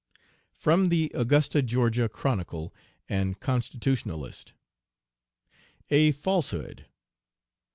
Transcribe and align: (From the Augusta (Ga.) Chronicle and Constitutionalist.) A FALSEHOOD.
(From 0.55 0.89
the 0.89 1.11
Augusta 1.13 1.61
(Ga.) 1.61 2.07
Chronicle 2.09 2.73
and 3.07 3.39
Constitutionalist.) 3.39 4.53
A 5.91 6.11
FALSEHOOD. 6.13 6.87